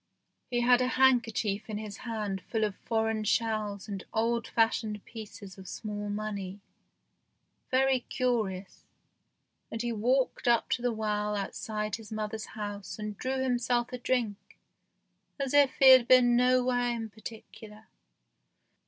He 0.49 0.61
had 0.61 0.81
a 0.81 0.87
handkerchief 0.87 1.69
in 1.69 1.77
his 1.77 1.97
hand 1.97 2.41
full 2.49 2.63
of 2.63 2.75
foreign 2.75 3.23
shells 3.23 3.87
and 3.87 4.03
old 4.15 4.47
fashioned 4.47 5.05
pieces 5.05 5.59
of 5.59 5.67
small 5.69 6.09
money, 6.09 6.59
very 7.69 7.99
curious, 7.99 8.87
and 9.69 9.83
he 9.83 9.91
walked 9.91 10.47
up 10.47 10.69
to 10.71 10.81
the 10.81 10.91
well 10.91 11.35
outside 11.35 11.97
his 11.97 12.11
mother's 12.11 12.45
house 12.57 12.97
and 12.97 13.15
drew 13.15 13.43
himself 13.43 13.93
a 13.93 13.99
drink 13.99 14.57
as 15.39 15.53
if 15.53 15.75
he 15.75 15.91
had 15.91 16.07
been 16.07 16.35
nowhere 16.35 16.89
in 16.95 17.07
particular. 17.11 17.85